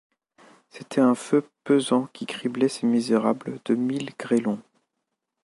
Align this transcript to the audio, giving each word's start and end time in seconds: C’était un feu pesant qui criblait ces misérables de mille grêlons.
C’était 0.71 0.99
un 1.01 1.13
feu 1.13 1.47
pesant 1.63 2.07
qui 2.11 2.25
criblait 2.25 2.69
ces 2.69 2.87
misérables 2.87 3.59
de 3.65 3.75
mille 3.75 4.09
grêlons. 4.17 4.57